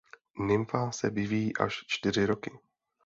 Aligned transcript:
Nymfa 0.39 0.91
se 0.91 1.09
vyvíjí 1.09 1.57
až 1.57 1.73
čtyři 1.87 2.25
roky. 2.25 2.51